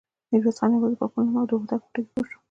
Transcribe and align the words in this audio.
ميرويس 0.29 0.57
خان 0.59 0.71
يواځې 0.75 0.97
په 0.99 1.05
خپل 1.09 1.21
نوم 1.27 1.35
او 1.39 1.47
د 1.49 1.51
هوتکو 1.53 1.83
په 1.83 1.89
ټکي 1.93 2.11
پوه 2.13 2.25
شو. 2.29 2.37